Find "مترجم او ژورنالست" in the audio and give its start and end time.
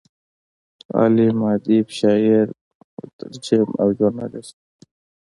2.99-4.55